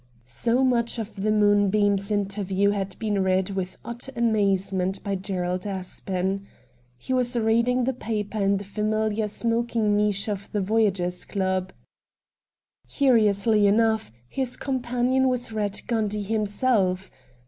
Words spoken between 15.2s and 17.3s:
was Eatt Gundy himself.